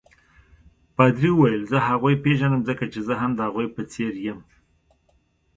[0.95, 4.39] پادري وویل: زه هغوی پیژنم ځکه چې زه هم د هغوی په څېر یم.